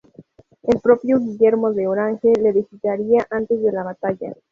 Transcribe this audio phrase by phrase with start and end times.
[0.63, 4.33] El propio Guillermo de Orange le visitaría antes de la batalla.